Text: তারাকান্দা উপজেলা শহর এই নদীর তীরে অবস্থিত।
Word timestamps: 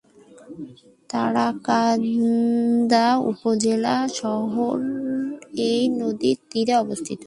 তারাকান্দা 1.09 3.07
উপজেলা 3.31 3.95
শহর 4.13 4.77
এই 5.69 5.81
নদীর 5.99 6.37
তীরে 6.49 6.73
অবস্থিত। 6.75 7.19